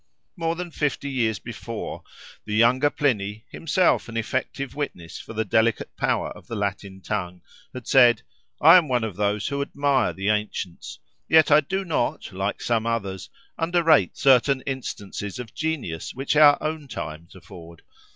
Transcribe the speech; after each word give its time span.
More 0.35 0.55
than 0.55 0.71
fifty 0.71 1.11
years 1.11 1.37
before, 1.37 2.01
the 2.45 2.55
younger 2.55 2.89
Pliny, 2.89 3.45
himself 3.51 4.09
an 4.09 4.17
effective 4.17 4.73
witness 4.73 5.19
for 5.19 5.33
the 5.33 5.45
delicate 5.45 5.95
power 5.95 6.31
of 6.31 6.47
the 6.47 6.55
Latin 6.55 7.01
tongue, 7.01 7.43
had 7.71 7.87
said,—"I 7.87 8.77
am 8.77 8.87
one 8.87 9.03
of 9.03 9.15
those 9.15 9.49
who 9.49 9.61
admire 9.61 10.11
the 10.11 10.29
ancients, 10.29 10.97
yet 11.29 11.51
I 11.51 11.59
do 11.61 11.85
not, 11.85 12.31
like 12.33 12.63
some 12.63 12.87
others, 12.87 13.29
underrate 13.59 14.17
certain 14.17 14.61
instances 14.61 15.37
of 15.37 15.53
genius 15.53 16.15
which 16.15 16.35
our 16.35 16.57
own 16.63 16.87
times 16.87 17.35
afford. 17.35 17.83